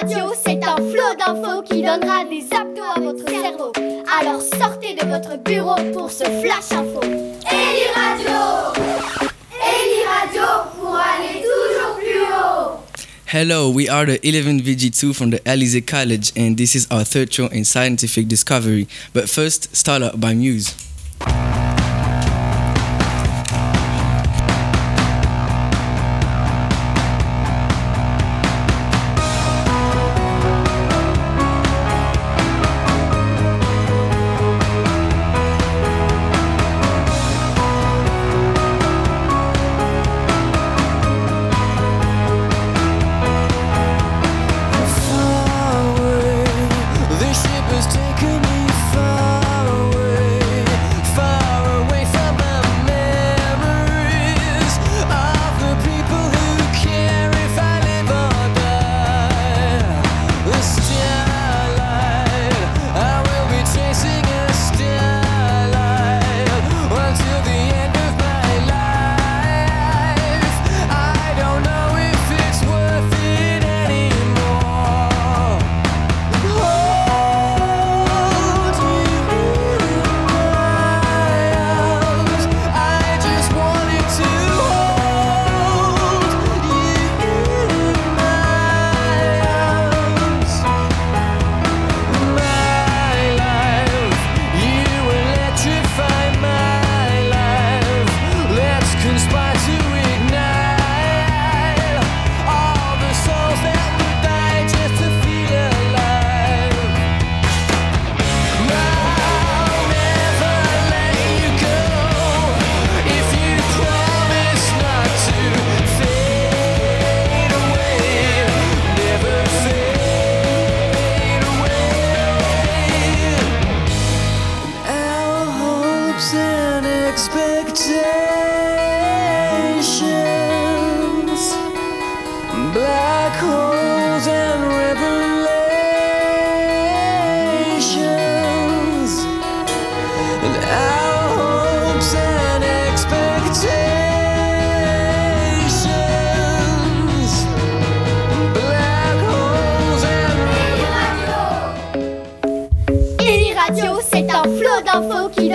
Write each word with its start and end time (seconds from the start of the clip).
Radio, 0.00 0.32
c'est 0.42 0.64
un 0.64 0.76
flot 0.76 1.14
d'infos 1.18 1.62
qui 1.62 1.82
donnera 1.82 2.24
des 2.24 2.44
abdos 2.56 2.82
à 2.96 3.00
votre 3.00 3.28
cerveau. 3.28 3.72
Alors 4.18 4.40
sortez 4.40 4.94
de 4.94 5.06
votre 5.06 5.36
bureau 5.42 5.76
pour 5.92 6.10
ce 6.10 6.24
flash 6.24 6.72
info. 6.72 7.02
Eli 7.02 7.86
Radio 7.94 8.72
Eli 9.60 10.02
Radio 10.08 10.70
pour 10.78 10.96
aller 10.96 11.42
toujours 11.42 11.96
plus 11.98 12.22
haut. 12.32 12.80
Hello, 13.26 13.68
we 13.70 13.90
are 13.90 14.06
the 14.06 14.18
11 14.26 14.62
VG2 14.62 15.14
from 15.14 15.30
the 15.32 15.40
Alizé 15.44 15.86
College, 15.86 16.32
and 16.34 16.56
this 16.56 16.74
is 16.74 16.86
our 16.90 17.04
third 17.04 17.30
show 17.30 17.48
in 17.48 17.64
scientific 17.64 18.26
discovery. 18.26 18.88
But 19.12 19.28
first, 19.28 19.76
start 19.76 20.02
out 20.02 20.18
by 20.18 20.32
Muse. 20.34 20.89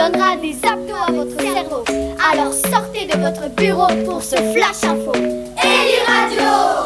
Donnera 0.09 0.35
des 0.37 0.55
abdos 0.63 0.95
à 0.95 1.11
votre 1.11 1.41
cerveau. 1.41 1.83
Alors 2.31 2.53
sortez 2.53 3.05
de 3.05 3.17
votre 3.17 3.49
bureau 3.55 3.87
pour 4.05 4.21
ce 4.21 4.35
flash 4.35 4.83
info. 4.83 5.13
Eli 5.13 5.97
Radio 6.05 6.85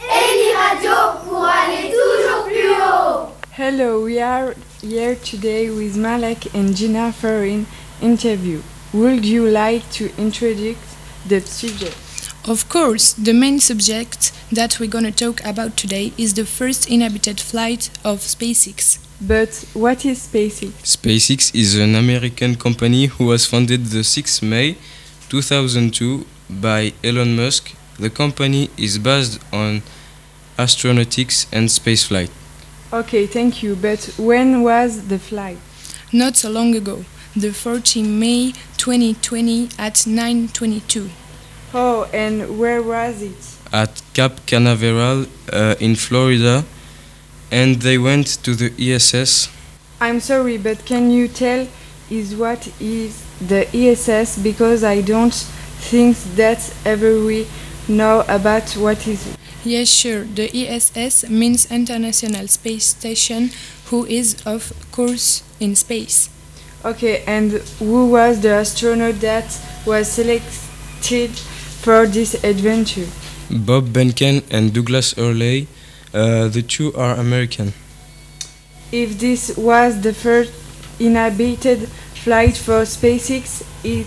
Eli 0.00 0.52
Radio 0.54 0.90
pour 1.28 1.44
aller 1.44 1.90
toujours 1.90 2.44
plus 2.46 2.70
haut. 2.70 3.28
Hello, 3.56 4.04
we 4.04 4.18
are 4.18 4.54
here 4.82 5.14
today 5.16 5.70
with 5.70 5.96
Malek 5.96 6.48
and 6.54 6.74
Gina 6.74 7.12
for 7.12 7.44
an 7.44 7.66
interview. 8.00 8.60
Would 8.92 9.24
you 9.24 9.46
like 9.46 9.88
to 9.92 10.10
introduce 10.18 10.76
the 11.28 11.40
subject? 11.40 11.96
Of 12.48 12.68
course, 12.68 13.12
the 13.12 13.32
main 13.32 13.60
subject 13.60 14.32
that 14.50 14.80
we're 14.80 14.90
going 14.90 15.04
to 15.04 15.12
talk 15.12 15.44
about 15.44 15.76
today 15.76 16.12
is 16.18 16.34
the 16.34 16.44
first 16.44 16.90
inhabited 16.90 17.40
flight 17.40 17.90
of 18.04 18.18
SpaceX. 18.18 18.98
But 19.26 19.64
what 19.72 20.04
is 20.04 20.26
SpaceX? 20.26 20.72
SpaceX 20.82 21.54
is 21.54 21.78
an 21.78 21.94
American 21.94 22.56
company 22.56 23.06
who 23.06 23.26
was 23.26 23.46
founded 23.46 23.86
the 23.86 24.00
6th 24.00 24.42
May 24.42 24.76
2002 25.28 26.26
by 26.50 26.92
Elon 27.04 27.36
Musk. 27.36 27.72
The 28.00 28.10
company 28.10 28.68
is 28.76 28.98
based 28.98 29.38
on 29.52 29.82
astronautics 30.58 31.46
and 31.52 31.68
spaceflight. 31.68 32.30
Okay, 32.92 33.26
thank 33.26 33.62
you. 33.62 33.76
But 33.76 34.12
when 34.18 34.62
was 34.62 35.06
the 35.06 35.20
flight? 35.20 35.58
Not 36.12 36.36
so 36.36 36.50
long 36.50 36.74
ago, 36.74 37.04
the 37.36 37.52
14 37.52 38.18
May 38.18 38.52
2020 38.76 39.68
at 39.78 39.94
9:22. 40.04 41.08
Oh, 41.72 42.08
and 42.12 42.58
where 42.58 42.82
was 42.82 43.22
it? 43.22 43.52
at 43.72 44.02
Cap 44.12 44.44
Canaveral 44.46 45.26
uh, 45.52 45.74
in 45.80 45.96
Florida, 45.96 46.64
and 47.52 47.82
they 47.82 47.98
went 47.98 48.26
to 48.42 48.54
the 48.56 48.72
ESS. 48.80 49.48
I'm 50.00 50.18
sorry, 50.18 50.58
but 50.58 50.84
can 50.86 51.10
you 51.10 51.28
tell 51.28 51.68
is 52.10 52.34
what 52.34 52.66
is 52.80 53.24
the 53.46 53.68
ESS 53.76 54.38
because 54.42 54.82
I 54.82 55.02
don't 55.02 55.34
think 55.92 56.16
that 56.34 56.74
ever 56.84 57.24
we 57.24 57.46
know 57.88 58.24
about 58.26 58.68
what 58.72 59.06
is 59.06 59.36
Yes, 59.64 59.88
sure. 59.88 60.24
The 60.24 60.50
ISS 60.50 61.30
means 61.30 61.70
International 61.70 62.48
Space 62.48 62.86
Station, 62.86 63.50
who 63.86 64.04
is 64.06 64.42
of 64.44 64.72
course 64.90 65.44
in 65.60 65.76
space. 65.76 66.30
Okay, 66.84 67.22
and 67.28 67.52
who 67.78 68.10
was 68.10 68.40
the 68.40 68.50
astronaut 68.50 69.20
that 69.20 69.46
was 69.86 70.10
selected 70.10 71.30
for 71.30 72.06
this 72.08 72.34
adventure? 72.42 73.06
Bob 73.50 73.90
Behnken 73.94 74.42
and 74.50 74.74
Douglas 74.74 75.12
Hurley, 75.12 75.68
uh, 76.14 76.48
the 76.48 76.62
two 76.62 76.94
are 76.94 77.14
American. 77.14 77.72
If 78.90 79.18
this 79.18 79.56
was 79.56 80.00
the 80.00 80.12
first 80.12 80.52
inhabited 81.00 81.88
flight 82.24 82.56
for 82.56 82.82
SpaceX, 82.82 83.62
it 83.84 84.06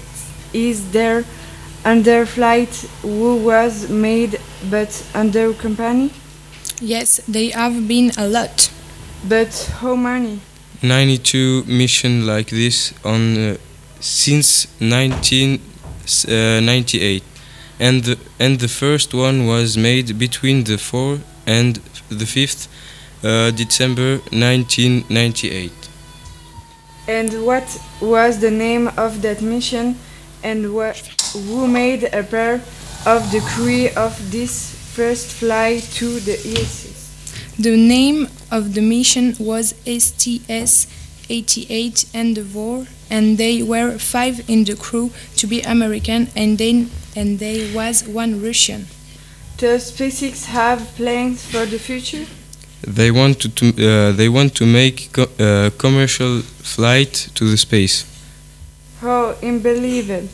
is 0.53 0.91
their 0.91 1.23
under 1.83 2.25
flight 2.25 2.73
who 3.01 3.37
was 3.37 3.89
made 3.89 4.39
but 4.69 5.05
under 5.13 5.53
company? 5.53 6.11
Yes, 6.81 7.21
they 7.27 7.49
have 7.49 7.87
been 7.87 8.11
a 8.17 8.27
lot. 8.27 8.71
But 9.27 9.71
how 9.79 9.95
many? 9.95 10.39
92 10.81 11.63
mission 11.65 12.25
like 12.27 12.49
this 12.49 12.93
on 13.03 13.37
uh, 13.37 13.57
since 13.99 14.67
1998, 14.79 17.23
and 17.79 18.03
the, 18.03 18.17
and 18.39 18.59
the 18.59 18.67
first 18.67 19.13
one 19.13 19.45
was 19.47 19.77
made 19.77 20.17
between 20.19 20.63
the 20.65 20.77
4th 20.77 21.21
and 21.45 21.75
the 22.09 22.25
5th 22.25 22.67
uh, 23.23 23.51
December 23.51 24.17
1998. 24.31 25.71
And 27.07 27.45
what 27.45 27.81
was 28.01 28.39
the 28.39 28.51
name 28.51 28.87
of 28.97 29.21
that 29.21 29.41
mission 29.41 29.97
and 30.43 30.73
what, 30.73 30.97
who 31.33 31.67
made 31.67 32.03
a 32.05 32.23
pair 32.23 32.55
of 33.05 33.31
the 33.31 33.41
crew 33.53 33.89
of 33.95 34.31
this 34.31 34.75
first 34.95 35.31
flight 35.31 35.83
to 35.93 36.19
the 36.19 36.33
ESS? 36.33 37.55
The 37.59 37.77
name 37.77 38.27
of 38.51 38.73
the 38.73 38.81
mission 38.81 39.35
was 39.39 39.73
STS 39.85 40.87
88 41.29 42.05
Endeavour, 42.13 42.87
and 43.09 43.37
they 43.37 43.63
were 43.63 43.97
five 43.97 44.47
in 44.49 44.63
the 44.65 44.75
crew 44.75 45.11
to 45.37 45.47
be 45.47 45.61
American, 45.61 46.27
and 46.35 46.57
then 46.57 46.91
and 47.15 47.39
there 47.39 47.73
was 47.75 48.07
one 48.07 48.41
Russian. 48.41 48.87
Does 49.57 49.91
SpaceX 49.91 50.45
have 50.45 50.79
plans 50.95 51.45
for 51.45 51.65
the 51.65 51.79
future? 51.79 52.25
they 52.87 53.09
want 53.11 53.39
to, 53.41 53.49
to 53.49 53.67
uh, 53.69 54.11
they 54.11 54.29
want 54.29 54.55
to 54.55 54.65
make 54.65 55.09
co- 55.11 55.29
uh, 55.39 55.69
commercial 55.77 56.41
flight 56.41 57.29
to 57.35 57.45
the 57.45 57.57
space. 57.57 58.05
Oh, 59.01 59.35
unbelievable. 59.41 60.29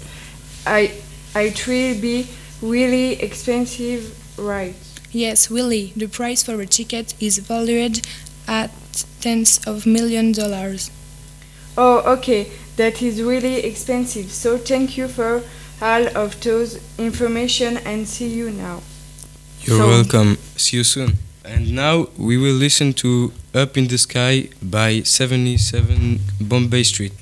I, 0.66 0.92
it 1.36 1.68
will 1.68 2.00
be 2.00 2.28
really 2.62 3.14
expensive, 3.22 4.16
right? 4.38 4.76
Yes, 5.12 5.50
really. 5.50 5.94
the 5.96 6.08
price 6.08 6.44
for 6.44 6.60
a 6.62 6.66
ticket 6.66 7.14
is 7.20 7.40
valued 7.40 8.06
at 8.48 8.72
tens 9.20 9.60
of 9.66 9.86
million 9.86 10.32
dollars. 10.32 10.92
Oh, 11.78 12.02
okay. 12.18 12.52
That 12.78 13.02
is 13.02 13.22
really 13.22 13.64
expensive. 13.64 14.32
So 14.32 14.58
thank 14.58 14.98
you 14.98 15.08
for 15.08 15.44
all 15.82 16.08
of 16.18 16.40
those 16.42 16.80
information 16.98 17.78
and 17.78 18.08
see 18.08 18.28
you 18.28 18.52
now. 18.52 18.82
You're 19.64 19.78
So- 19.78 19.88
welcome. 19.88 20.38
See 20.58 20.78
you 20.78 20.84
soon. 20.84 21.18
And 21.44 21.72
now 21.74 22.08
we 22.18 22.38
will 22.38 22.54
listen 22.54 22.94
to 23.04 23.32
Up 23.54 23.78
in 23.78 23.88
the 23.88 23.98
Sky 23.98 24.50
by 24.62 25.02
77 25.04 26.20
Bombay 26.40 26.84
Street. 26.84 27.14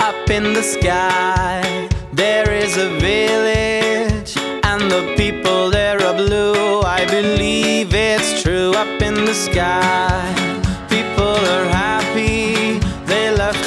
Up 0.00 0.30
in 0.30 0.52
the 0.54 0.62
sky, 0.62 1.88
there 2.12 2.50
is 2.52 2.76
a 2.76 2.88
village, 2.98 4.32
and 4.64 4.90
the 4.90 5.14
people 5.16 5.70
there 5.70 6.00
are 6.02 6.14
blue. 6.14 6.80
I 6.82 7.04
believe 7.06 7.94
it's 7.94 8.42
true. 8.42 8.72
Up 8.72 9.02
in 9.02 9.14
the 9.24 9.34
sky, 9.34 10.59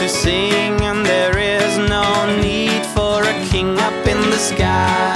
to 0.03 0.09
sing, 0.09 0.81
and 0.81 1.05
there 1.05 1.37
is 1.37 1.77
no 1.77 2.03
need 2.41 2.83
for 2.87 3.23
a 3.23 3.35
king 3.45 3.79
up 3.79 4.05
in 4.05 4.19
the 4.31 4.41
sky. 4.51 5.15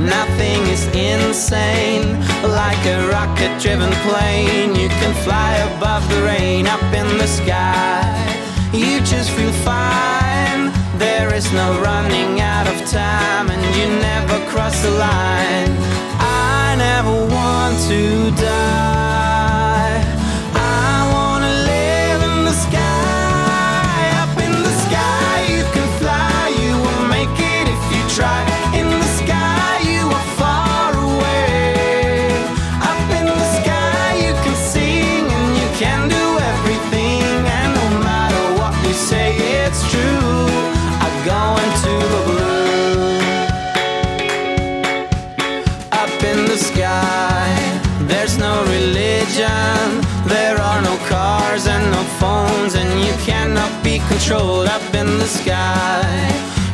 Nothing 0.00 0.60
is 0.74 0.84
insane, 0.86 2.18
like 2.42 2.82
a 2.84 2.98
rocket 3.12 3.52
driven 3.62 3.92
plane. 4.06 4.74
You 4.74 4.88
can 4.88 5.14
fly 5.22 5.52
above 5.70 6.02
the 6.10 6.20
rain 6.22 6.66
up 6.66 6.82
in 7.00 7.06
the 7.16 7.28
sky. 7.28 8.02
You 8.72 8.98
just 9.02 9.30
feel 9.36 9.52
fine. 9.62 10.72
There 10.98 11.32
is 11.32 11.52
no 11.52 11.80
running 11.80 12.40
out 12.40 12.66
of 12.66 12.78
time, 12.90 13.46
and 13.54 13.62
you 13.76 13.86
never 14.10 14.38
cross 14.50 14.82
the 14.82 14.90
line. 14.90 15.70
I 16.18 16.74
never 16.76 17.14
want 17.36 17.76
to 17.86 18.32
die. 18.42 19.17
Controlled 54.28 54.66
up 54.66 54.94
in 54.94 55.06
the 55.06 55.26
sky. 55.26 56.04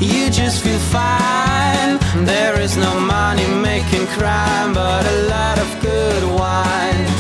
You 0.00 0.28
just 0.28 0.64
feel 0.64 0.78
fine. 0.90 1.98
There 2.24 2.58
is 2.60 2.76
no 2.76 2.98
money 2.98 3.46
making 3.46 4.08
crime, 4.08 4.74
but 4.74 5.06
a 5.06 5.28
lot 5.28 5.58
of 5.60 5.80
good 5.80 6.24
wine. 6.36 7.13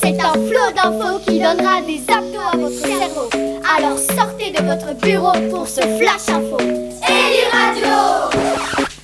C'est 0.00 0.20
un 0.20 0.32
flot 0.32 0.72
d'infos 0.74 1.18
qui 1.26 1.38
donnera 1.40 1.80
des 1.82 2.00
abdos 2.08 2.40
à 2.52 2.56
votre 2.56 2.78
cerveau. 2.78 3.28
Alors 3.76 3.98
sortez 3.98 4.50
de 4.50 4.62
votre 4.64 4.94
bureau 5.00 5.32
pour 5.50 5.66
ce 5.68 5.80
flash 5.80 6.28
info. 6.28 6.58
Eli 6.58 7.44
Radio 7.52 8.30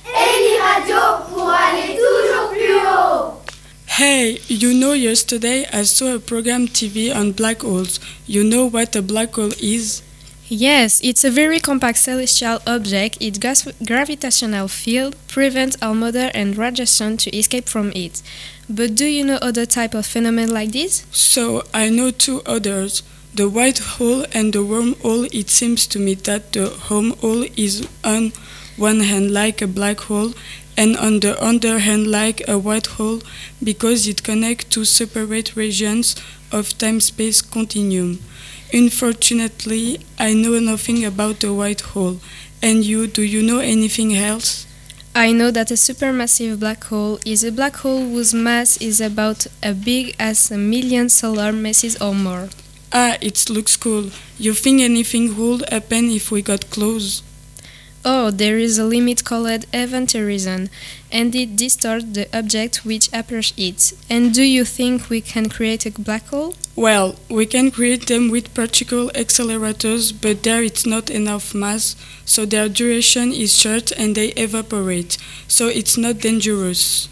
Eli 0.05 0.57
Radio 0.61 0.95
pour 1.33 1.49
aller 1.49 1.95
toujours 1.95 2.49
plus 2.51 2.75
haut 2.75 3.33
Hey, 3.99 4.39
you 4.47 4.73
know, 4.73 4.93
yesterday 4.93 5.65
I 5.71 5.83
saw 5.83 6.15
a 6.15 6.19
program 6.19 6.67
TV 6.67 7.11
on 7.13 7.31
black 7.33 7.61
holes. 7.63 7.99
You 8.27 8.43
know 8.43 8.65
what 8.65 8.95
a 8.95 9.01
black 9.01 9.35
hole 9.35 9.53
is? 9.61 10.01
Yes, 10.53 10.99
it's 11.01 11.23
a 11.23 11.31
very 11.31 11.61
compact 11.61 11.97
celestial 11.97 12.59
object. 12.67 13.17
Its 13.21 13.39
gravitational 13.85 14.67
field 14.67 15.15
prevents 15.29 15.77
our 15.81 15.95
mother 15.95 16.29
and 16.33 16.57
radiation 16.57 17.15
to 17.15 17.33
escape 17.33 17.69
from 17.69 17.93
it. 17.95 18.21
But 18.69 18.93
do 18.95 19.05
you 19.05 19.23
know 19.23 19.37
other 19.41 19.65
type 19.65 19.93
of 19.93 20.05
phenomenon 20.05 20.53
like 20.53 20.73
this? 20.73 21.05
So 21.09 21.63
I 21.73 21.87
know 21.87 22.11
two 22.11 22.41
others. 22.45 23.01
The 23.33 23.47
white 23.47 23.79
hole 23.79 24.25
and 24.33 24.51
the 24.51 24.59
wormhole. 24.59 25.33
It 25.33 25.49
seems 25.49 25.87
to 25.87 25.99
me 25.99 26.15
that 26.15 26.51
the 26.51 26.67
wormhole 26.89 27.49
is 27.55 27.87
on 28.03 28.33
one 28.75 28.99
hand 28.99 29.31
like 29.31 29.61
a 29.61 29.67
black 29.67 30.01
hole 30.01 30.33
and 30.75 30.97
on 30.97 31.21
the 31.21 31.41
other 31.41 31.79
hand 31.79 32.11
like 32.11 32.45
a 32.49 32.59
white 32.59 32.87
hole 32.87 33.21
because 33.63 34.05
it 34.05 34.21
connects 34.21 34.65
two 34.65 34.83
separate 34.83 35.55
regions 35.55 36.17
of 36.51 36.77
time-space 36.77 37.41
continuum. 37.41 38.19
Unfortunately, 38.73 39.99
I 40.17 40.33
know 40.33 40.57
nothing 40.59 41.03
about 41.03 41.41
the 41.41 41.53
white 41.53 41.81
hole. 41.81 42.17
And 42.61 42.85
you, 42.85 43.07
do 43.07 43.21
you 43.21 43.41
know 43.41 43.59
anything 43.59 44.15
else? 44.15 44.65
I 45.13 45.33
know 45.33 45.51
that 45.51 45.71
a 45.71 45.73
supermassive 45.73 46.59
black 46.59 46.85
hole 46.85 47.19
is 47.25 47.43
a 47.43 47.51
black 47.51 47.75
hole 47.77 47.99
whose 47.99 48.33
mass 48.33 48.77
is 48.77 49.01
about 49.01 49.45
as 49.61 49.75
big 49.75 50.15
as 50.17 50.49
a 50.51 50.57
million 50.57 51.09
solar 51.09 51.51
masses 51.51 52.01
or 52.01 52.15
more. 52.15 52.47
Ah, 52.93 53.17
it 53.19 53.49
looks 53.49 53.75
cool. 53.75 54.09
You 54.37 54.53
think 54.53 54.79
anything 54.79 55.37
would 55.37 55.67
happen 55.69 56.09
if 56.09 56.31
we 56.31 56.41
got 56.41 56.69
close? 56.69 57.23
Oh, 58.05 58.31
there 58.31 58.57
is 58.57 58.79
a 58.79 58.85
limit 58.85 59.23
called 59.25 59.65
event 59.73 60.13
horizon, 60.13 60.69
and 61.11 61.35
it 61.35 61.55
distorts 61.55 62.05
the 62.05 62.27
object 62.37 62.85
which 62.85 63.09
approaches 63.13 63.53
it. 63.57 63.93
And 64.09 64.33
do 64.33 64.43
you 64.43 64.65
think 64.65 65.09
we 65.09 65.21
can 65.21 65.49
create 65.49 65.85
a 65.85 65.91
black 65.91 66.27
hole? 66.27 66.55
Well, 66.75 67.15
we 67.29 67.45
can 67.45 67.69
create 67.69 68.07
them 68.07 68.31
with 68.31 68.53
particle 68.53 69.09
accelerators, 69.09 70.13
but 70.19 70.43
there 70.43 70.63
it's 70.63 70.85
not 70.85 71.09
enough 71.09 71.53
mass, 71.53 71.95
so 72.25 72.45
their 72.45 72.69
duration 72.69 73.33
is 73.33 73.57
short 73.57 73.91
and 73.91 74.15
they 74.15 74.29
evaporate, 74.29 75.17
so 75.47 75.67
it's 75.67 75.97
not 75.97 76.19
dangerous. 76.19 77.09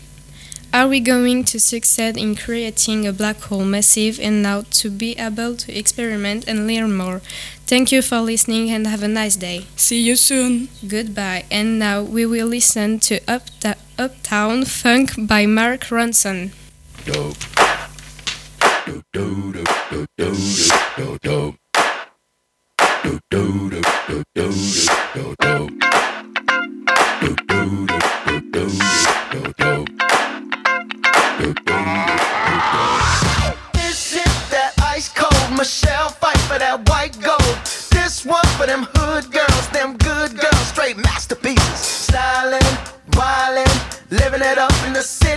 Are 0.72 0.88
we 0.88 1.00
going 1.00 1.46
to 1.46 1.60
succeed 1.60 2.16
in 2.16 2.36
creating 2.36 3.08
a 3.08 3.12
black 3.12 3.42
hole 3.42 3.66
massive 3.66 4.20
and 4.20 4.44
now 4.44 4.66
to 4.70 4.92
be 4.92 5.18
able 5.18 5.56
to 5.56 5.76
experiment 5.76 6.48
and 6.48 6.68
learn 6.68 6.96
more? 6.96 7.22
Thank 7.66 7.92
you 7.92 8.04
for 8.04 8.22
listening 8.22 8.70
and 8.70 8.86
have 8.86 9.02
a 9.02 9.08
nice 9.08 9.36
day. 9.36 9.66
See 9.76 10.00
you 10.00 10.16
soon! 10.16 10.70
Goodbye. 10.88 11.46
And 11.50 11.80
now 11.80 12.04
we 12.04 12.24
will 12.28 12.46
listen 12.46 13.00
to 13.00 13.20
Upta- 13.22 13.78
Uptown 14.00 14.64
Funk 14.64 15.28
by 15.28 15.46
Mark 15.46 15.92
Ronson. 15.92 16.54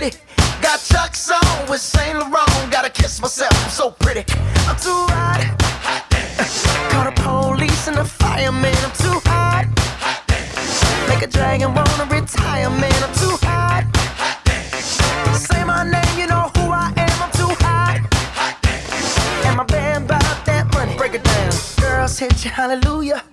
City. 0.03 0.17
Got 0.61 0.79
Chuck's 0.79 1.29
on 1.29 1.69
with 1.69 1.81
Saint 1.81 2.17
Laurent. 2.17 2.71
Gotta 2.71 2.89
kiss 2.89 3.21
myself, 3.21 3.53
I'm 3.63 3.69
so 3.69 3.91
pretty. 3.91 4.23
I'm 4.67 4.77
too 4.77 5.05
hot. 5.11 5.41
hot 5.83 6.91
Call 6.91 7.05
the 7.05 7.11
police 7.21 7.87
and 7.87 7.97
the 7.97 8.05
fireman. 8.05 8.75
I'm 8.83 8.91
too 8.91 9.19
hot. 9.25 9.65
hot 10.03 11.09
Make 11.09 11.23
a 11.23 11.27
dragon 11.27 11.73
wanna 11.73 12.05
retire, 12.05 12.69
man. 12.69 13.03
I'm 13.03 13.13
too 13.15 13.37
hot. 13.41 13.83
hot 14.43 15.35
Say 15.35 15.63
my 15.63 15.83
name, 15.83 16.19
you 16.19 16.27
know 16.27 16.49
who 16.55 16.71
I 16.71 16.93
am. 16.95 17.17
I'm 17.23 17.31
too 17.31 17.53
hot. 17.65 17.99
hot 18.35 19.45
And 19.45 19.57
my 19.57 19.65
band 19.65 20.07
bought 20.07 20.45
that 20.45 20.71
money. 20.73 20.95
Break 20.97 21.15
it 21.15 21.23
down. 21.23 21.51
Girls 21.79 22.17
hit 22.19 22.43
you, 22.43 22.51
hallelujah. 22.51 23.23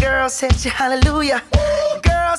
Girls 0.00 0.40
hit 0.40 0.64
you, 0.64 0.70
hallelujah. 0.70 1.42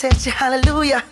Hit 0.00 0.26
you, 0.26 0.32
hallelujah. 0.32 1.04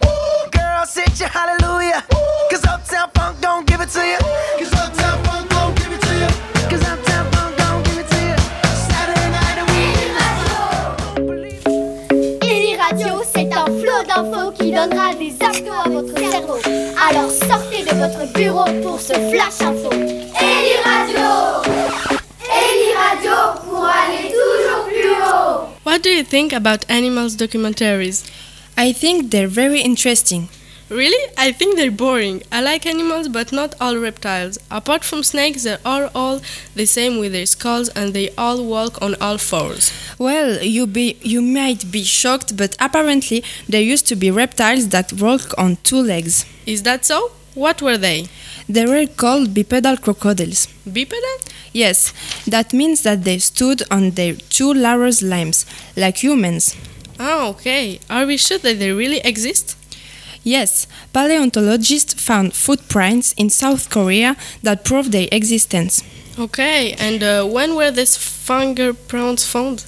Girls 0.50 0.94
hit 0.94 1.20
you, 1.20 1.26
hallelujah. 1.26 2.02
Cause 2.50 2.64
Uptown 2.64 3.08
Funk 3.14 3.40
don't 3.40 3.64
give 3.66 3.80
it 3.80 3.88
to 3.90 4.00
you. 4.00 4.16
Cause 4.58 4.72
Uptown 4.72 5.22
Funk 5.24 5.48
don't 5.48 5.76
give 5.76 5.92
it 5.92 6.00
to 6.00 6.14
you. 6.18 6.26
Cause 6.68 6.82
Uptown 6.82 7.30
Funk 7.30 7.56
don't 7.56 7.84
give 7.84 7.98
it 7.98 8.08
to 8.10 8.16
you. 8.16 8.36
Saturday 8.90 9.30
night 9.30 9.58
and 9.60 9.68
we 9.70 9.84
Eli 12.42 12.76
Radio, 12.76 13.22
c'est 13.32 13.52
un 13.52 13.66
flot 13.66 14.02
d'infos 14.08 14.50
qui 14.58 14.72
donnera 14.72 15.14
des 15.14 15.36
abdos 15.40 15.80
à 15.84 15.88
votre 15.88 16.18
cerveau. 16.18 16.58
Alors 17.08 17.30
sortez 17.30 17.84
de 17.84 17.94
votre 17.96 18.32
bureau 18.32 18.64
pour 18.82 18.98
ce 19.00 19.12
flash 19.12 19.60
info. 19.60 19.90
Eli 19.92 20.74
Radio 20.84 21.30
Eli 22.42 22.92
Radio 22.96 23.36
pour 23.68 23.84
aller 23.84 24.32
toujours 24.32 24.84
plus 24.86 25.14
haut. 25.22 25.68
What 25.84 26.02
do 26.02 26.10
you 26.10 26.24
think 26.24 26.52
about 26.52 26.84
animals 26.90 27.36
documentaries? 27.36 28.24
I 28.80 28.92
think 28.92 29.30
they're 29.30 29.54
very 29.62 29.82
interesting. 29.82 30.48
Really? 30.88 31.22
I 31.36 31.52
think 31.52 31.76
they're 31.76 31.90
boring. 31.90 32.42
I 32.50 32.62
like 32.62 32.86
animals, 32.86 33.28
but 33.28 33.52
not 33.52 33.74
all 33.78 33.98
reptiles. 33.98 34.56
Apart 34.70 35.04
from 35.04 35.22
snakes, 35.22 35.64
they 35.64 35.76
are 35.84 36.10
all 36.14 36.40
the 36.74 36.86
same 36.86 37.18
with 37.18 37.32
their 37.32 37.44
skulls 37.44 37.90
and 37.90 38.14
they 38.14 38.30
all 38.38 38.64
walk 38.64 39.02
on 39.02 39.16
all 39.20 39.36
fours. 39.36 39.92
Well, 40.18 40.62
you 40.62 40.86
be 40.86 41.18
you 41.20 41.42
might 41.42 41.92
be 41.92 42.04
shocked, 42.04 42.56
but 42.56 42.74
apparently 42.80 43.44
there 43.68 43.82
used 43.82 44.06
to 44.08 44.16
be 44.16 44.30
reptiles 44.30 44.88
that 44.88 45.12
walk 45.12 45.52
on 45.58 45.76
two 45.82 46.00
legs. 46.00 46.46
Is 46.64 46.82
that 46.84 47.04
so? 47.04 47.32
What 47.52 47.82
were 47.82 47.98
they? 47.98 48.28
They 48.66 48.86
were 48.86 49.06
called 49.06 49.52
bipedal 49.52 49.98
crocodiles. 49.98 50.68
Bipedal? 50.86 51.36
Yes, 51.74 52.14
that 52.46 52.72
means 52.72 53.02
that 53.02 53.24
they 53.24 53.40
stood 53.40 53.82
on 53.90 54.12
their 54.12 54.36
two 54.56 54.72
lower 54.72 55.10
limbs, 55.20 55.66
like 55.98 56.24
humans. 56.24 56.74
Oh, 57.22 57.50
okay. 57.50 58.00
Are 58.08 58.24
we 58.24 58.38
sure 58.38 58.56
that 58.56 58.78
they 58.78 58.92
really 58.92 59.18
exist? 59.18 59.76
Yes, 60.42 60.86
paleontologists 61.12 62.14
found 62.14 62.54
footprints 62.54 63.34
in 63.34 63.50
South 63.50 63.90
Korea 63.90 64.36
that 64.62 64.86
prove 64.86 65.12
their 65.12 65.28
existence. 65.30 66.02
Okay, 66.38 66.94
and 66.94 67.22
uh, 67.22 67.44
when 67.44 67.76
were 67.76 67.90
these 67.90 68.16
fingerprints 68.16 69.44
found? 69.44 69.84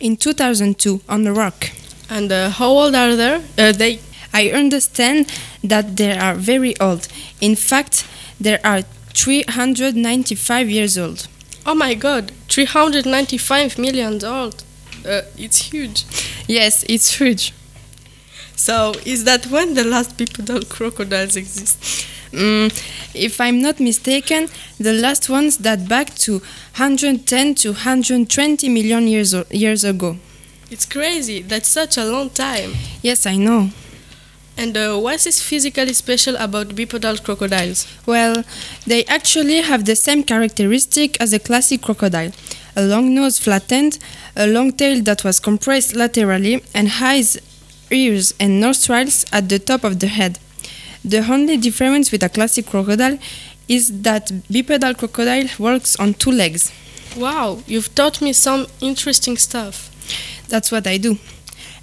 In 0.00 0.16
2002, 0.16 1.02
on 1.06 1.26
a 1.26 1.32
rock. 1.34 1.70
And 2.08 2.32
uh, 2.32 2.48
how 2.48 2.68
old 2.68 2.94
are 2.94 3.14
they? 3.14 3.42
Uh, 3.58 3.72
they? 3.72 4.00
I 4.32 4.48
understand 4.48 5.30
that 5.62 5.98
they 5.98 6.16
are 6.16 6.34
very 6.34 6.80
old. 6.80 7.08
In 7.42 7.56
fact, 7.56 8.06
they 8.40 8.58
are 8.62 8.82
395 9.12 10.70
years 10.70 10.96
old. 10.96 11.28
Oh 11.66 11.74
my 11.74 11.92
god, 11.92 12.32
395 12.48 13.76
million 13.78 14.24
old. 14.24 14.64
Uh, 15.06 15.22
it's 15.38 15.58
huge. 15.72 16.04
Yes, 16.46 16.84
it's 16.88 17.16
huge. 17.18 17.52
So, 18.56 18.92
is 19.06 19.24
that 19.24 19.46
when 19.46 19.74
the 19.74 19.84
last 19.84 20.18
bipedal 20.18 20.62
crocodiles 20.68 21.36
exist? 21.36 22.06
Mm, 22.32 22.70
if 23.14 23.40
I'm 23.40 23.60
not 23.62 23.80
mistaken, 23.80 24.48
the 24.78 24.92
last 24.92 25.28
ones 25.30 25.56
date 25.56 25.88
back 25.88 26.14
to 26.26 26.32
110 26.34 27.54
to 27.56 27.72
120 27.72 28.68
million 28.68 29.08
years, 29.08 29.34
o- 29.34 29.46
years 29.50 29.82
ago. 29.84 30.16
It's 30.70 30.84
crazy. 30.86 31.42
That's 31.42 31.68
such 31.68 31.96
a 31.96 32.04
long 32.04 32.30
time. 32.30 32.74
Yes, 33.02 33.26
I 33.26 33.36
know. 33.36 33.70
And 34.56 34.76
uh, 34.76 34.98
what 34.98 35.26
is 35.26 35.42
physically 35.42 35.94
special 35.94 36.36
about 36.36 36.76
bipedal 36.76 37.16
crocodiles? 37.16 37.86
Well, 38.04 38.44
they 38.86 39.04
actually 39.06 39.62
have 39.62 39.86
the 39.86 39.96
same 39.96 40.22
characteristic 40.22 41.18
as 41.20 41.32
a 41.32 41.38
classic 41.38 41.80
crocodile 41.80 42.32
a 42.76 42.82
long 42.82 43.14
nose 43.14 43.38
flattened, 43.38 43.98
a 44.36 44.46
long 44.46 44.72
tail 44.72 45.02
that 45.02 45.24
was 45.24 45.40
compressed 45.40 45.94
laterally, 45.94 46.62
and 46.74 46.90
eyes, 47.00 47.38
ears, 47.90 48.34
and 48.38 48.60
nostrils 48.60 49.24
at 49.32 49.48
the 49.48 49.58
top 49.58 49.84
of 49.84 49.98
the 50.00 50.06
head. 50.06 50.38
The 51.04 51.18
only 51.18 51.56
difference 51.56 52.12
with 52.12 52.22
a 52.22 52.28
classic 52.28 52.66
crocodile 52.66 53.18
is 53.68 54.02
that 54.02 54.30
bipedal 54.50 54.94
crocodile 54.94 55.48
walks 55.58 55.96
on 55.96 56.14
two 56.14 56.32
legs. 56.32 56.72
Wow, 57.16 57.60
you've 57.66 57.94
taught 57.94 58.20
me 58.20 58.32
some 58.32 58.66
interesting 58.80 59.36
stuff. 59.36 59.90
That's 60.48 60.70
what 60.70 60.86
I 60.86 60.98
do. 60.98 61.18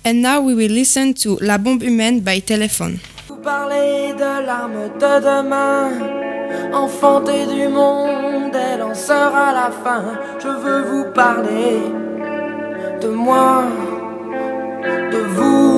And 0.06 0.22
now 0.22 0.42
we 0.42 0.54
will 0.54 0.72
listen 0.72 1.14
to 1.16 1.38
La 1.42 1.58
Bombe 1.58 1.84
Humaine 1.84 2.22
by 2.22 2.40
Téléphone. 2.42 3.00
Vous 3.28 3.36
parlez 3.38 4.14
de 4.14 4.46
l'arme 4.46 4.90
de 5.00 5.20
demain, 5.20 6.74
enfantée 6.74 7.46
du 7.46 7.68
monde, 7.68 8.10
elle 8.10 8.17
en 8.17 8.17
sera 8.98 9.54
la 9.54 9.70
fin. 9.84 10.04
Je 10.40 10.48
veux 10.48 10.82
vous 10.82 11.06
parler 11.14 11.82
de 13.02 13.10
moi, 13.10 13.64
de 15.12 15.22
vous. 15.36 15.78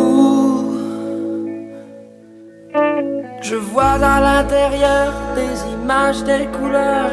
Je 3.42 3.56
vois 3.56 3.98
à 4.16 4.20
l'intérieur 4.22 5.14
des 5.36 5.56
images, 5.74 6.24
des 6.24 6.48
couleurs 6.58 7.12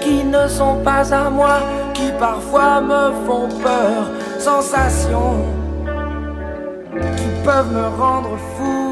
qui 0.00 0.24
ne 0.24 0.46
sont 0.48 0.76
pas 0.82 1.12
à 1.12 1.30
moi, 1.30 1.58
qui 1.94 2.10
parfois 2.18 2.80
me 2.80 3.12
font 3.26 3.48
peur. 3.62 4.10
Sensations 4.38 5.36
qui 7.16 7.28
peuvent 7.44 7.72
me 7.72 7.86
rendre 8.02 8.36
fou. 8.54 8.82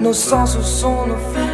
Nos 0.00 0.12
sens 0.12 0.58
sont 0.60 1.06
nos 1.06 1.22
fils, 1.32 1.53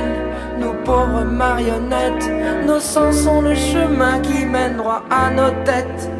pauvres 0.84 1.24
marionnettes. 1.24 2.30
Nos 2.66 2.80
sens 2.80 3.16
sont 3.24 3.42
le 3.42 3.54
chemin 3.54 4.20
qui 4.20 4.44
mène 4.44 4.76
droit 4.76 5.02
à 5.10 5.30
nos 5.30 5.50
têtes. 5.64 6.10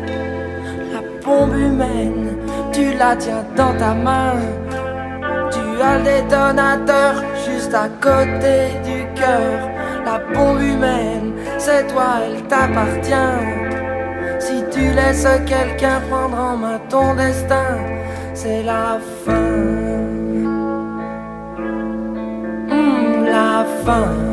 La 0.93 1.01
bombe 1.25 1.57
humaine, 1.57 2.37
tu 2.73 2.95
la 2.95 3.17
tiens 3.17 3.45
dans 3.57 3.75
ta 3.77 3.95
main. 3.95 4.35
Tu 5.51 5.83
as 5.83 5.99
le 5.99 6.05
détonateur 6.05 7.23
juste 7.47 7.75
à 7.75 7.89
côté 8.01 8.79
du 8.85 9.05
cœur. 9.21 9.71
La 10.05 10.19
bombe 10.35 10.61
humaine, 10.61 11.33
c'est 11.59 11.87
toi, 11.89 12.21
elle 12.25 12.43
t'appartient. 12.45 13.71
Si 14.39 14.65
tu 14.71 14.91
laisses 14.93 15.27
quelqu'un 15.47 16.01
prendre 16.09 16.39
en 16.39 16.57
main 16.57 16.81
ton 16.89 17.15
destin, 17.15 17.77
c'est 18.35 18.63
la 18.63 18.99
fin. 19.25 19.33
Hmm, 22.69 23.27
fin. 23.85 24.30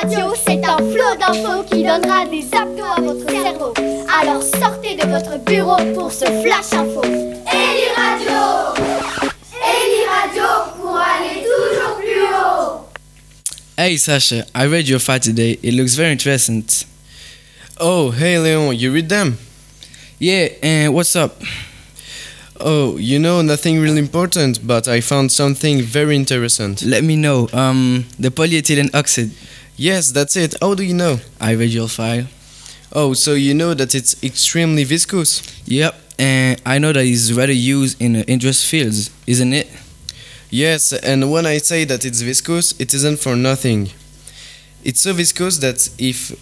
Radio, 0.00 0.34
c'est 0.44 0.60
un 0.64 0.76
flot 0.78 1.16
d'infos 1.20 1.62
qui 1.70 1.84
donnera 1.84 2.26
des 2.26 2.44
abdos 2.52 2.82
à 2.96 3.00
votre 3.00 3.30
cerveau. 3.30 3.72
Alors 4.20 4.42
sortez 4.42 4.96
de 4.96 5.06
votre 5.08 5.38
bureau 5.44 5.76
pour 5.94 6.10
ce 6.10 6.24
flash 6.24 6.72
info. 6.72 7.02
Eli 7.04 7.86
Radio 7.94 8.74
Eli 9.62 10.04
Radio 10.08 10.42
pour 10.80 10.96
aller 10.96 11.44
toujours 11.44 11.96
plus 11.98 12.22
haut. 12.22 12.88
Hey 13.78 13.96
Sasha, 13.96 14.44
I 14.54 14.66
read 14.66 14.88
your 14.88 14.98
fight 14.98 15.22
today. 15.22 15.60
It 15.62 15.74
looks 15.74 15.94
very 15.94 16.10
interesting. 16.10 16.64
Oh, 17.78 18.10
hey 18.10 18.38
Leon, 18.38 18.74
you 18.76 18.90
read 18.92 19.08
them? 19.08 19.38
Yeah, 20.18 20.48
and 20.60 20.92
what's 20.92 21.14
up? 21.14 21.40
Oh, 22.58 22.96
you 22.98 23.20
know, 23.20 23.42
nothing 23.42 23.80
really 23.80 23.98
important, 24.00 24.66
but 24.66 24.88
I 24.88 25.00
found 25.00 25.30
something 25.30 25.82
very 25.82 26.16
interesting. 26.16 26.76
Let 26.84 27.04
me 27.04 27.14
know. 27.14 27.48
Um, 27.52 28.06
the 28.18 28.30
polyethylene 28.30 28.92
oxide. 28.92 29.30
Yes, 29.76 30.12
that's 30.12 30.36
it. 30.36 30.54
How 30.60 30.74
do 30.74 30.84
you 30.84 30.94
know? 30.94 31.18
I 31.40 31.52
read 31.52 31.70
your 31.70 31.88
file. 31.88 32.26
Oh, 32.92 33.12
so 33.12 33.34
you 33.34 33.54
know 33.54 33.74
that 33.74 33.94
it's 33.94 34.22
extremely 34.22 34.84
viscous? 34.84 35.42
Yep, 35.66 35.94
and 36.16 36.62
I 36.64 36.78
know 36.78 36.92
that 36.92 37.04
it's 37.04 37.32
rather 37.32 37.52
used 37.52 38.00
in 38.00 38.16
industrial 38.28 38.84
fields, 38.84 39.10
isn't 39.26 39.52
it? 39.52 39.68
Yes, 40.48 40.92
and 40.92 41.32
when 41.32 41.44
I 41.44 41.58
say 41.58 41.84
that 41.86 42.04
it's 42.04 42.20
viscous, 42.20 42.78
it 42.80 42.94
isn't 42.94 43.18
for 43.18 43.34
nothing. 43.34 43.90
It's 44.84 45.00
so 45.00 45.12
viscous 45.12 45.58
that 45.58 45.90
if 45.98 46.38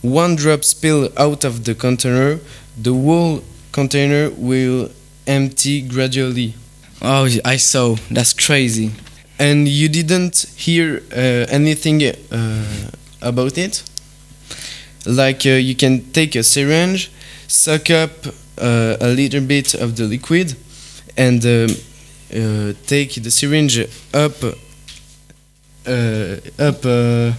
one 0.00 0.36
drop 0.36 0.62
spill 0.62 1.08
out 1.16 1.42
of 1.42 1.64
the 1.64 1.74
container, 1.74 2.38
the 2.80 2.94
whole 2.94 3.42
container 3.72 4.30
will 4.30 4.90
empty 5.26 5.82
gradually. 5.82 6.54
Oh, 7.02 7.28
I 7.44 7.56
saw. 7.56 7.96
That's 8.10 8.32
crazy. 8.32 8.92
And 9.38 9.68
you 9.68 9.88
didn't 9.88 10.46
hear 10.56 11.02
uh, 11.12 11.46
anything 11.50 12.02
uh, 12.02 12.64
about 13.20 13.58
it? 13.58 13.82
Like 15.04 15.46
uh, 15.46 15.50
you 15.50 15.74
can 15.76 16.10
take 16.12 16.34
a 16.36 16.42
syringe, 16.42 17.10
suck 17.46 17.90
up 17.90 18.10
uh, 18.58 18.96
a 19.00 19.08
little 19.08 19.40
bit 19.42 19.74
of 19.74 19.96
the 19.96 20.04
liquid, 20.04 20.56
and 21.16 21.44
um, 21.44 21.66
uh, 22.34 22.72
take 22.86 23.14
the 23.22 23.30
syringe 23.30 23.78
up, 24.14 24.42
uh, 25.86 26.36
up. 26.58 26.84
Uh, 26.84 27.32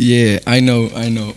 Yeah, 0.00 0.38
I 0.46 0.60
know, 0.60 0.90
I 0.94 1.08
know. 1.08 1.34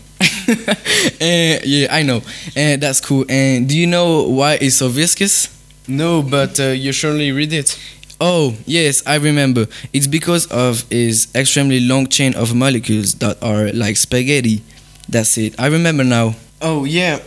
and 1.20 1.62
yeah, 1.66 1.88
I 1.90 2.04
know. 2.04 2.22
And 2.56 2.80
that's 2.80 3.02
cool. 3.02 3.26
And 3.28 3.68
do 3.68 3.76
you 3.76 3.88
know 3.88 4.28
why 4.30 4.60
it's 4.62 4.76
so 4.76 4.88
viscous? 4.90 5.50
no, 5.88 6.22
but 6.22 6.60
uh, 6.60 6.68
you 6.78 6.92
surely 6.94 7.32
read 7.32 7.52
it. 7.54 7.76
Oh, 8.24 8.56
yes, 8.68 9.02
I 9.08 9.16
remember. 9.16 9.66
It's 9.94 10.06
because 10.06 10.46
of 10.52 10.86
his 10.92 11.28
extremely 11.34 11.80
long 11.80 12.06
chain 12.06 12.36
of 12.36 12.54
molecules 12.54 13.16
that 13.16 13.42
are 13.42 13.72
like 13.74 13.98
spaghetti. 13.98 14.62
That's 15.10 15.40
it. 15.40 15.60
I 15.60 15.66
remember 15.66 16.04
now. 16.04 16.36
Oh 16.62 16.86
yeah, 16.86 17.18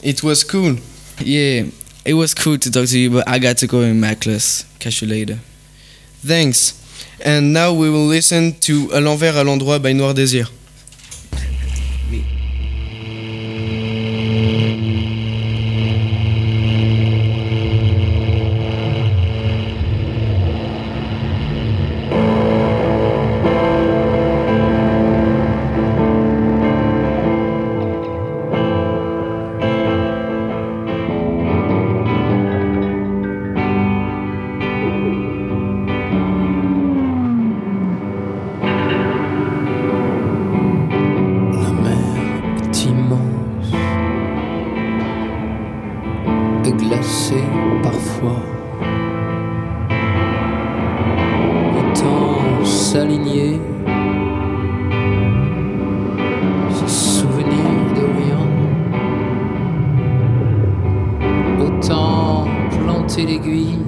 it 0.00 0.22
was 0.22 0.44
cool. 0.44 0.76
Yeah, 1.18 1.64
it 2.04 2.14
was 2.14 2.34
cool 2.34 2.56
to 2.58 2.70
talk 2.70 2.86
to 2.86 2.98
you, 2.98 3.10
but 3.10 3.28
I 3.28 3.40
got 3.40 3.56
to 3.58 3.66
go 3.66 3.80
in 3.80 3.98
my 3.98 4.14
class. 4.14 4.64
Catch 4.78 5.02
you 5.02 5.08
later. 5.08 5.40
Thanks. 6.24 6.78
And 7.24 7.52
now 7.52 7.72
we 7.74 7.90
will 7.90 8.06
listen 8.06 8.52
to 8.60 8.88
À 8.94 9.00
l'envers 9.02 9.36
à 9.36 9.44
l'endroit 9.44 9.80
by 9.80 9.92
Noir 9.92 10.14
Désir. 10.14 10.48
Autant 51.78 52.64
s'aligner, 52.64 53.58
se 56.70 56.86
souvenir 56.86 57.64
de 57.96 58.04
rien. 58.18 58.42
Autant 61.64 62.44
planter 62.84 63.24
l'aiguille 63.24 63.78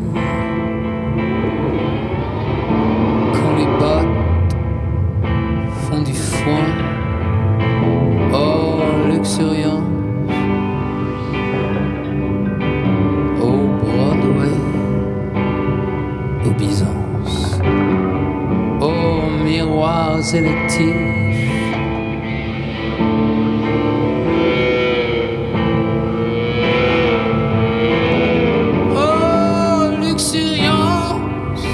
Oh, 28.94 29.90
luxuriance 30.00 31.66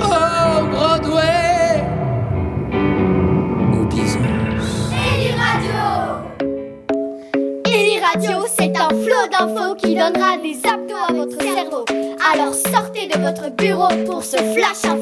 Oh, 0.00 0.66
Broadway 0.70 1.82
au 3.72 3.84
Byzance. 3.86 4.92
Eli 4.94 5.32
Radio 5.34 5.82
Eli 7.66 7.98
Radio, 7.98 8.46
c'est 8.46 8.76
un 8.76 8.90
flot 8.90 9.26
d'infos 9.32 9.74
qui 9.74 9.94
donnera 9.96 10.36
des 10.36 10.56
abdos 10.64 11.04
à 11.08 11.12
votre 11.12 11.42
cerveau. 11.42 11.84
Alors 12.32 12.54
sortez 12.54 13.06
de 13.08 13.18
votre 13.18 13.50
bureau 13.50 13.88
pour 14.06 14.22
ce 14.22 14.36
flash 14.36 14.84
info. 14.84 14.99